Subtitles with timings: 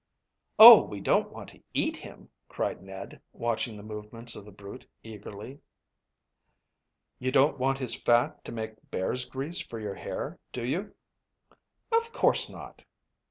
[0.57, 4.87] "Oh, we don't want to eat him," cried Ned, watching the movements of the brute
[5.03, 5.59] eagerly.
[7.19, 10.95] "You don't want his fat to make bear's grease for your hair, do you?"
[11.91, 12.83] "Of course not."